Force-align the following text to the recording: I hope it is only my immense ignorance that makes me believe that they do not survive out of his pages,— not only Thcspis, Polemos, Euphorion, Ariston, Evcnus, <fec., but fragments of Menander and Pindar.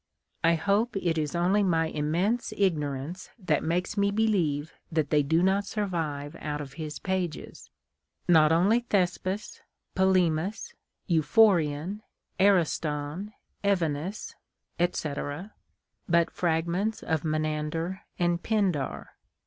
I 0.43 0.55
hope 0.55 0.95
it 0.97 1.19
is 1.19 1.35
only 1.35 1.61
my 1.61 1.85
immense 1.85 2.53
ignorance 2.57 3.29
that 3.37 3.63
makes 3.63 3.95
me 3.95 4.09
believe 4.09 4.73
that 4.91 5.11
they 5.11 5.21
do 5.21 5.43
not 5.43 5.63
survive 5.67 6.35
out 6.39 6.59
of 6.59 6.73
his 6.73 6.97
pages,— 6.97 7.69
not 8.27 8.51
only 8.51 8.81
Thcspis, 8.81 9.59
Polemos, 9.93 10.73
Euphorion, 11.07 12.01
Ariston, 12.39 13.33
Evcnus, 13.63 14.33
<fec., 14.79 15.51
but 16.09 16.31
fragments 16.31 17.03
of 17.03 17.23
Menander 17.23 18.01
and 18.17 18.41
Pindar. 18.41 19.09